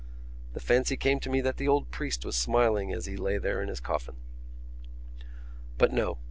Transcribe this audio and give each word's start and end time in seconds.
The 0.53 0.59
fancy 0.59 0.97
came 0.97 1.19
to 1.19 1.29
me 1.29 1.41
that 1.41 1.57
the 1.57 1.67
old 1.67 1.91
priest 1.91 2.25
was 2.25 2.35
smiling 2.35 2.91
as 2.91 3.05
he 3.05 3.15
lay 3.15 3.37
there 3.37 3.61
in 3.61 3.69
his 3.69 3.79
coffin. 3.79 4.15
But 5.77 5.93
no. 5.93 6.17